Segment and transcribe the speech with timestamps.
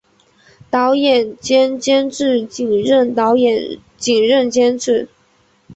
[0.71, 5.07] 导演兼监制仅任导演仅任监制